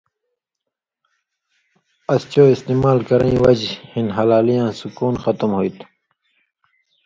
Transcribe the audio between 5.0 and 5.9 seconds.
ختم ہُوئ تُھو